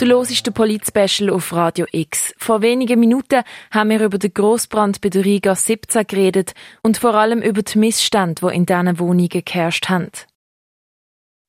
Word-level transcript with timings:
Du 0.00 0.06
hörst 0.06 0.46
den 0.46 0.54
Polit-Special 0.54 1.28
auf 1.28 1.52
Radio 1.52 1.84
X. 1.92 2.32
Vor 2.38 2.62
wenigen 2.62 2.98
Minuten 2.98 3.42
haben 3.70 3.90
wir 3.90 4.00
über 4.00 4.16
den 4.16 4.32
Grossbrand 4.32 5.02
bei 5.02 5.10
der 5.10 5.26
Riga 5.26 5.54
17 5.54 6.06
geredet 6.06 6.54
und 6.82 6.96
vor 6.96 7.14
allem 7.14 7.42
über 7.42 7.60
die 7.60 7.78
Missstände, 7.78 8.40
die 8.40 8.56
in 8.56 8.64
diesen 8.64 8.98
Wohnungen 8.98 9.28
geherrscht 9.28 9.90
haben. 9.90 10.10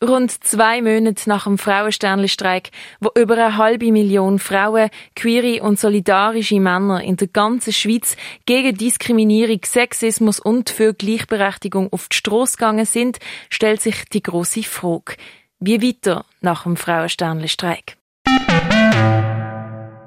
Rund 0.00 0.30
zwei 0.44 0.80
Monate 0.80 1.28
nach 1.28 1.42
dem 1.42 1.58
Frauensternli-Streik, 1.58 2.70
wo 3.00 3.10
über 3.20 3.34
eine 3.34 3.56
halbe 3.56 3.90
Million 3.90 4.38
Frauen, 4.38 4.90
queere 5.16 5.60
und 5.64 5.80
solidarische 5.80 6.60
Männer 6.60 7.02
in 7.02 7.16
der 7.16 7.26
ganzen 7.26 7.72
Schweiz 7.72 8.16
gegen 8.44 8.76
Diskriminierung, 8.76 9.58
Sexismus 9.64 10.38
und 10.38 10.70
für 10.70 10.94
Gleichberechtigung 10.94 11.92
auf 11.92 12.06
die 12.08 12.16
Strasse 12.16 12.58
gegangen 12.58 12.86
sind, 12.86 13.18
stellt 13.50 13.80
sich 13.80 14.04
die 14.04 14.22
große 14.22 14.62
Frage. 14.62 15.16
Wie 15.58 15.82
weiter 15.82 16.24
nach 16.42 16.62
dem 16.62 16.76
Frauensternli-Streik? 16.76 17.96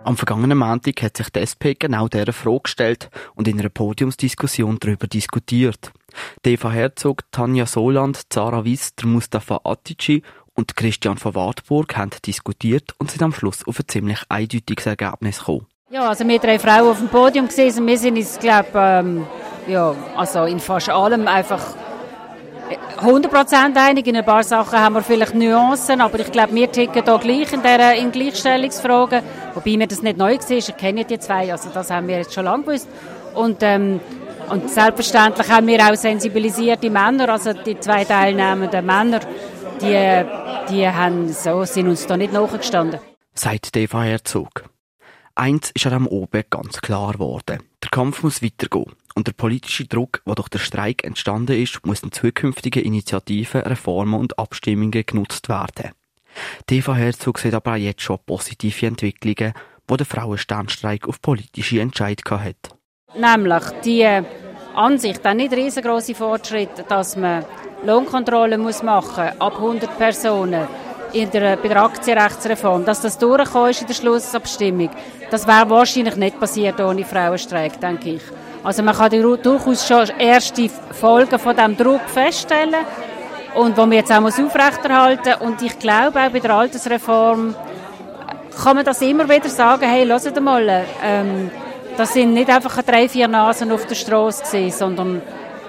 Am 0.03 0.17
vergangenen 0.17 0.57
Montag 0.57 1.03
hat 1.03 1.17
sich 1.17 1.30
die 1.30 1.39
SP 1.45 1.77
genau 1.77 2.07
dieser 2.07 2.34
Frage 2.34 2.61
gestellt 2.63 3.09
und 3.35 3.47
in 3.47 3.59
einer 3.59 3.70
Podiumsdiskussion 3.70 4.77
darüber 4.80 5.05
diskutiert. 5.05 5.91
Eva 6.44 6.71
Herzog, 6.71 7.31
Tanja 7.31 7.67
Soland, 7.67 8.21
Zara 8.33 8.66
Wiss, 8.66 8.94
Mustafa 9.03 9.61
Atici 9.63 10.23
und 10.55 10.75
Christian 10.75 11.17
von 11.17 11.35
Wartburg 11.35 11.95
haben 11.95 12.09
diskutiert 12.25 12.95
und 12.97 13.11
sind 13.11 13.21
am 13.21 13.33
Schluss 13.33 13.67
auf 13.67 13.80
ein 13.80 13.88
ziemlich 13.88 14.20
eindeutiges 14.30 14.88
Ergebnis 14.88 15.39
gekommen. 15.39 15.67
Ja, 15.91 16.09
also 16.09 16.27
wir 16.27 16.39
drei 16.39 16.58
Frauen 16.58 16.89
auf 16.89 16.97
dem 16.97 17.09
Podium 17.09 17.47
gesehen, 17.47 17.85
wir 17.85 17.97
sind 17.97 18.17
uns, 18.17 18.39
glaube 18.39 18.69
ähm, 18.75 19.27
ja, 19.67 19.95
also 20.16 20.45
in 20.45 20.59
fast 20.59 20.89
allem 20.89 21.27
einfach 21.27 21.63
100% 22.99 23.76
einig. 23.76 24.08
In 24.08 24.17
ein 24.17 24.26
paar 24.26 24.44
Sachen 24.44 24.80
haben 24.80 24.95
wir 24.95 25.02
vielleicht 25.02 25.35
Nuancen, 25.35 26.02
aber 26.02 26.20
ich 26.20 26.31
glaube, 26.31 26.53
wir 26.53 26.71
ticken 26.71 27.03
hier 27.03 27.17
gleich 27.17 27.53
in, 27.53 27.62
der, 27.62 27.95
in 27.95 28.12
Gleichstellungsfragen. 28.12 29.22
Wobei 29.53 29.77
mir 29.77 29.88
das 29.88 30.02
nicht 30.02 30.17
neu 30.17 30.38
war, 30.38 30.52
ich 30.52 30.77
kenne 30.77 31.06
die 31.06 31.19
zwei, 31.19 31.52
also 31.52 31.69
das 31.73 31.89
haben 31.89 32.08
wir 32.08 32.17
jetzt 32.17 32.33
schon 32.33 32.45
lange 32.45 32.64
gewusst. 32.64 32.88
Und, 33.33 33.58
ähm, 33.61 34.00
und 34.50 34.69
selbstverständlich 34.69 35.50
haben 35.50 35.67
wir 35.67 35.80
auch 35.80 35.95
sensibilisierte 35.95 36.89
Männer, 36.89 37.30
also 37.30 37.53
die 37.53 37.80
zwei 37.80 38.03
teilnehmenden 38.03 38.86
Männer, 38.86 39.19
die, 39.81 40.25
die 40.69 40.88
haben 40.88 41.31
so, 41.31 41.63
sind 41.63 41.88
uns 41.88 42.06
da 42.06 42.17
nicht 42.17 42.34
nachgestanden. 42.34 43.00
Sagt 43.34 43.75
Eva 43.78 44.02
Herzog. 44.03 44.69
Eins 45.39 45.71
ist 45.73 45.85
an 45.85 45.93
dem 45.93 46.07
oben 46.07 46.43
ganz 46.49 46.81
klar 46.81 47.13
geworden. 47.13 47.63
Der 47.81 47.89
Kampf 47.89 48.23
muss 48.23 48.43
weitergehen. 48.43 48.91
Und 49.15 49.25
der 49.25 49.31
politische 49.31 49.85
Druck, 49.85 50.21
der 50.25 50.35
durch 50.35 50.49
den 50.49 50.59
Streik 50.59 51.05
entstanden 51.05 51.63
ist, 51.63 51.85
muss 51.85 52.03
in 52.03 52.11
zukünftigen 52.11 52.83
Initiativen, 52.83 53.61
Reformen 53.61 54.19
und 54.19 54.37
Abstimmungen 54.37 55.05
genutzt 55.05 55.47
werden. 55.47 55.91
Die 56.69 56.83
Herzog 56.83 57.39
sieht 57.39 57.53
aber 57.53 57.71
auch 57.71 57.77
jetzt 57.77 58.01
schon 58.01 58.19
positive 58.25 58.85
Entwicklungen, 58.85 59.53
wo 59.87 59.95
der 59.95 60.05
Frauensternstreik 60.05 61.07
auf 61.07 61.21
politische 61.21 61.79
Entscheidungen 61.79 62.43
hat. 62.43 62.75
Nämlich 63.15 63.63
die 63.85 64.21
Ansicht, 64.75 65.23
der 65.23 65.35
nicht 65.35 65.53
riesengroße 65.53 66.15
Fortschritt, 66.15 66.83
dass 66.89 67.15
man 67.15 67.45
Lohnkontrolle 67.85 68.57
muss 68.57 68.83
machen 68.83 69.29
ab 69.39 69.55
100 69.55 69.97
Personen 69.97 70.67
in 71.13 71.29
der, 71.31 71.57
bei 71.57 71.67
der 71.67 71.83
Aktienrechtsreform, 71.83 72.85
dass 72.85 73.02
das 73.02 73.17
durchgekommen 73.17 73.71
ist 73.71 73.81
in 73.81 73.88
der 73.88 73.93
Schlussabstimmung, 73.93 74.89
das 75.31 75.47
wäre 75.47 75.69
wahrscheinlich 75.69 76.16
nicht 76.16 76.39
passiert 76.39 76.79
ohne 76.79 77.03
Frauenstreik, 77.03 77.79
denke 77.79 78.11
ich. 78.11 78.21
Also 78.63 78.83
man 78.83 78.95
kann 78.95 79.11
durchaus 79.11 79.88
schon 79.88 80.09
erste 80.19 80.69
Folgen 80.91 81.39
von 81.39 81.55
dem 81.55 81.77
Druck 81.77 82.01
feststellen 82.07 82.85
und 83.55 83.77
wo 83.77 83.81
man 83.81 83.93
jetzt 83.93 84.11
auch 84.11 84.23
aufrechterhalten 84.23 85.33
muss. 85.39 85.49
Und 85.49 85.61
ich 85.61 85.79
glaube 85.79 86.19
auch 86.19 86.29
bei 86.29 86.39
der 86.39 86.51
Altersreform 86.51 87.55
kann 88.61 88.75
man 88.75 88.85
das 88.85 89.01
immer 89.01 89.27
wieder 89.29 89.47
sagen, 89.49 89.88
hey, 89.88 90.05
hört 90.05 90.41
mal, 90.41 90.85
ähm, 91.03 91.49
das 91.95 92.13
sind 92.13 92.33
nicht 92.33 92.49
einfach 92.49 92.81
drei, 92.83 93.07
vier 93.07 93.27
Nasen 93.27 93.71
auf 93.71 93.85
der 93.85 93.95
Straße 93.95 94.44
gewesen, 94.44 94.77
sondern 94.77 95.22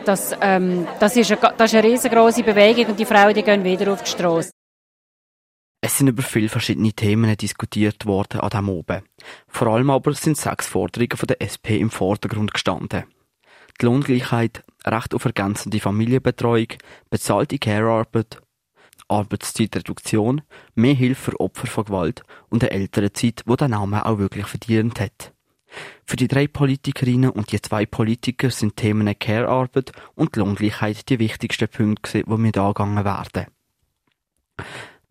das, 0.05 0.35
ähm, 0.41 0.87
das, 0.99 1.17
ist 1.17 1.31
eine, 1.31 1.41
das 1.57 1.73
ist 1.73 1.79
eine 1.79 1.89
riesengroße 1.89 2.43
Bewegung 2.43 2.87
und 2.87 2.99
die 2.99 3.05
Frauen 3.05 3.35
die 3.35 3.43
gehen 3.43 3.63
wieder 3.63 3.93
auf 3.93 4.03
die 4.03 4.11
Straße. 4.11 4.51
Es 5.83 5.97
sind 5.97 6.09
über 6.09 6.23
viele 6.23 6.51
verschiedene 6.51 6.93
Themen 6.93 7.35
diskutiert 7.37 8.05
worden 8.05 8.41
an 8.41 8.51
diesem 8.51 8.69
oben. 8.69 9.03
Vor 9.49 9.69
allem 9.69 9.89
aber 9.89 10.13
sind 10.13 10.37
sechs 10.37 10.67
Forderungen 10.67 11.17
von 11.17 11.27
der 11.27 11.41
SP 11.41 11.81
im 11.81 11.91
Vordergrund 11.91 12.53
gestanden. 12.53 13.05
Die 13.81 13.87
Lohngleichheit, 13.87 14.63
Recht 14.87 15.15
auf 15.15 15.25
ergänzende 15.25 15.81
Familienbetreuung, 15.81 16.69
bezahlte 17.09 17.59
Care-Arbeit, 17.59 18.43
Arbeitszeitreduktion, 19.09 20.43
mehr 20.75 20.95
Hilfe 20.95 21.31
für 21.33 21.41
Opfer 21.41 21.67
von 21.67 21.85
Gewalt 21.87 22.23
und 22.51 22.63
eine 22.63 22.73
ältere 22.73 23.13
Zeit, 23.13 23.43
wo 23.47 23.57
der 23.57 23.69
Name 23.69 24.05
auch 24.05 24.19
wirklich 24.19 24.47
verdient 24.47 25.01
hat. 25.01 25.33
Für 26.05 26.17
die 26.17 26.29
drei 26.29 26.47
Politikerinnen 26.47 27.31
und 27.31 27.53
die 27.53 27.63
zwei 27.63 27.87
Politiker 27.87 28.51
sind 28.51 28.77
Themen 28.77 29.19
Care-Arbeit 29.19 29.93
und 30.15 30.37
Lohngleichheit 30.37 31.09
die 31.09 31.19
wichtigsten 31.19 31.69
Punkte, 31.69 32.25
die 32.25 32.37
mir 32.37 32.57
angegangen 32.57 33.05
werden. 33.05 33.47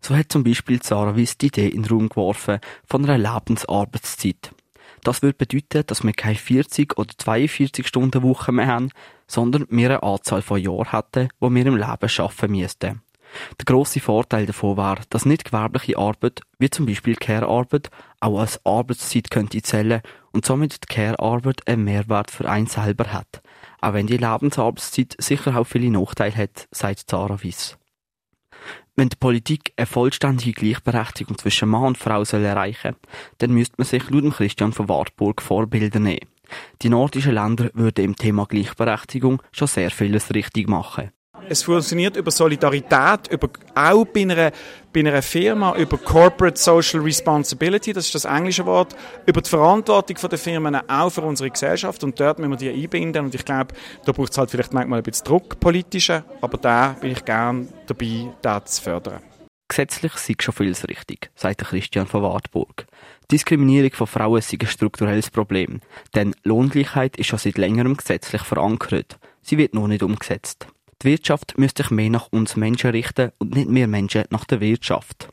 So 0.00 0.16
hat 0.16 0.32
zum 0.32 0.44
Beispiel 0.44 0.82
Sarah 0.82 1.16
Wiss 1.16 1.38
die 1.38 1.46
Idee 1.46 1.68
in 1.68 1.82
den 1.82 1.92
Raum 1.92 2.08
geworfen 2.08 2.60
von 2.86 3.04
einer 3.04 3.18
Lebensarbeitszeit. 3.18 4.52
Das 5.02 5.22
würde 5.22 5.38
bedeuten, 5.38 5.86
dass 5.86 6.04
wir 6.04 6.12
keine 6.12 6.34
40 6.34 6.98
oder 6.98 7.12
42 7.16 7.86
Stunden 7.86 8.22
Woche 8.22 8.52
mehr 8.52 8.66
haben, 8.66 8.90
sondern 9.26 9.66
wir 9.70 9.88
eine 9.88 10.02
Anzahl 10.02 10.42
von 10.42 10.60
Jahren 10.60 10.90
hätten, 10.90 11.28
wo 11.38 11.50
wir 11.50 11.66
im 11.66 11.76
Leben 11.76 11.86
arbeiten 11.86 12.50
müssten. 12.50 13.02
Der 13.58 13.64
grosse 13.64 14.00
Vorteil 14.00 14.46
davon 14.46 14.76
wäre, 14.76 15.02
dass 15.10 15.24
nicht 15.24 15.44
gewerbliche 15.44 15.96
Arbeit, 15.96 16.42
wie 16.58 16.70
zum 16.70 16.86
Beispiel 16.86 17.14
Care-Arbeit, 17.14 17.90
auch 18.18 18.40
als 18.40 18.64
Arbeitszeit 18.66 19.30
könnte 19.30 19.62
zählen 19.62 20.02
und 20.32 20.44
somit 20.44 20.82
die 20.82 20.94
Care-Arbeit 20.94 21.66
einen 21.68 21.84
Mehrwert 21.84 22.30
für 22.30 22.48
einen 22.48 22.66
selber 22.66 23.12
hat. 23.12 23.42
Auch 23.80 23.92
wenn 23.94 24.06
die 24.06 24.16
Lebensarbeitszeit 24.16 25.14
sicher 25.18 25.56
auch 25.56 25.64
viele 25.66 25.90
Nachteile 25.90 26.36
hat, 26.36 26.68
sagt 26.72 27.08
Sarah 27.08 27.42
Wiss. 27.42 27.79
Wenn 29.00 29.08
die 29.08 29.16
Politik 29.16 29.72
eine 29.78 29.86
vollständige 29.86 30.52
Gleichberechtigung 30.52 31.38
zwischen 31.38 31.70
Mann 31.70 31.84
und 31.84 31.96
Frau 31.96 32.22
soll 32.22 32.44
erreichen 32.44 32.96
dann 33.38 33.50
müsste 33.50 33.76
man 33.78 33.86
sich 33.86 34.10
laut 34.10 34.30
Christian 34.34 34.74
von 34.74 34.90
Wartburg 34.90 35.40
Vorbilder 35.40 35.98
nehmen. 35.98 36.28
Die 36.82 36.90
nordischen 36.90 37.32
Länder 37.32 37.70
würden 37.72 38.04
im 38.04 38.14
Thema 38.14 38.44
Gleichberechtigung 38.44 39.40
schon 39.52 39.68
sehr 39.68 39.90
vieles 39.90 40.34
richtig 40.34 40.68
machen. 40.68 41.12
Es 41.50 41.64
funktioniert 41.64 42.16
über 42.16 42.30
Solidarität, 42.30 43.26
über, 43.28 43.48
auch 43.74 44.04
bei 44.04 44.20
einer, 44.20 44.52
bei 44.92 45.00
einer 45.00 45.20
Firma, 45.20 45.74
über 45.74 45.98
Corporate 45.98 46.56
Social 46.56 47.00
Responsibility, 47.00 47.92
das 47.92 48.06
ist 48.06 48.14
das 48.14 48.24
englische 48.24 48.64
Wort, 48.66 48.94
über 49.26 49.40
die 49.40 49.50
Verantwortung 49.50 50.16
der 50.30 50.38
Firmen 50.38 50.76
auch 50.88 51.10
für 51.10 51.22
unsere 51.22 51.50
Gesellschaft 51.50 52.04
und 52.04 52.20
dort 52.20 52.38
müssen 52.38 52.52
wir 52.52 52.56
die 52.56 52.70
einbinden 52.70 53.24
und 53.24 53.34
ich 53.34 53.44
glaube, 53.44 53.74
da 54.04 54.12
braucht 54.12 54.30
es 54.30 54.38
halt 54.38 54.52
vielleicht 54.52 54.72
manchmal 54.72 55.00
ein 55.00 55.02
bisschen 55.02 55.24
Druck, 55.24 55.58
politischer, 55.58 56.22
aber 56.40 56.56
da 56.56 56.94
bin 57.00 57.10
ich 57.10 57.24
gern 57.24 57.66
dabei, 57.88 58.32
das 58.42 58.66
zu 58.66 58.82
fördern. 58.82 59.20
Gesetzlich 59.66 60.12
sei 60.18 60.34
schon 60.38 60.54
vieles 60.54 60.86
richtig, 60.86 61.32
sagt 61.34 61.64
Christian 61.64 62.06
von 62.06 62.22
Wartburg. 62.22 62.86
Diskriminierung 63.32 63.90
von 63.90 64.06
Frauen 64.06 64.38
ist 64.38 64.52
ein 64.52 64.66
strukturelles 64.68 65.30
Problem, 65.30 65.80
denn 66.14 66.32
Lohngleichheit 66.44 67.16
ist 67.16 67.26
schon 67.26 67.40
seit 67.40 67.58
längerem 67.58 67.96
gesetzlich 67.96 68.42
verankert. 68.42 69.18
Sie 69.42 69.58
wird 69.58 69.74
nur 69.74 69.88
nicht 69.88 70.04
umgesetzt. 70.04 70.68
Die 71.02 71.08
Wirtschaft 71.08 71.56
müsste 71.56 71.82
sich 71.82 71.90
mehr 71.90 72.10
nach 72.10 72.28
uns 72.30 72.56
Menschen 72.56 72.90
richten 72.90 73.32
und 73.38 73.54
nicht 73.54 73.68
mehr 73.68 73.86
Menschen 73.86 74.24
nach 74.30 74.44
der 74.44 74.60
Wirtschaft. 74.60 75.30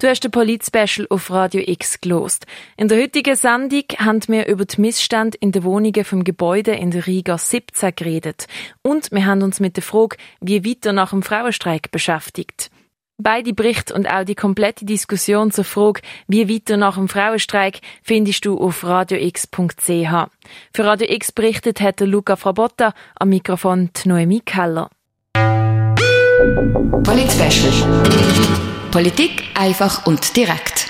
Du 0.00 0.08
hast 0.08 0.20
den 0.20 0.30
Polit-Special 0.30 1.06
auf 1.10 1.30
Radio 1.30 1.62
X 1.64 2.00
gelost. 2.00 2.46
In 2.78 2.88
der 2.88 3.02
heutigen 3.02 3.36
Sendung 3.36 3.84
haben 3.98 4.20
wir 4.28 4.46
über 4.46 4.64
die 4.64 4.80
Missstände 4.80 5.36
in 5.40 5.52
den 5.52 5.62
Wohnungen 5.62 6.04
vom 6.04 6.24
Gebäude 6.24 6.72
in 6.72 6.90
der 6.90 7.06
Riga 7.06 7.36
17 7.36 7.94
geredet. 7.96 8.46
Und 8.82 9.12
wir 9.12 9.26
haben 9.26 9.42
uns 9.42 9.60
mit 9.60 9.76
der 9.76 9.82
Frage, 9.82 10.16
wie 10.40 10.64
weiter 10.64 10.94
nach 10.94 11.10
dem 11.10 11.22
Frauenstreik 11.22 11.90
beschäftigt. 11.90 12.70
Beide 13.22 13.52
Berichte 13.52 13.94
und 13.94 14.06
auch 14.08 14.24
die 14.24 14.34
komplette 14.34 14.84
Diskussion 14.84 15.50
zur 15.50 15.64
Frage, 15.64 16.00
wie 16.26 16.48
weiter 16.48 16.76
nach 16.76 16.94
dem 16.94 17.08
Frauenstreik, 17.08 17.80
findest 18.02 18.44
du 18.44 18.58
auf 18.58 18.82
radiox.ch. 18.84 20.28
Für 20.72 20.84
Radio 20.84 21.06
X 21.10 21.32
berichtet 21.32 21.80
hat 21.80 22.00
Luca 22.00 22.36
Frabotta 22.36 22.94
am 23.18 23.28
Mikrofon 23.28 23.90
Noemi 24.04 24.40
Keller. 24.40 24.90
Polit 27.02 27.30
Politik 28.90 29.44
einfach 29.54 30.06
und 30.06 30.36
direkt. 30.36 30.89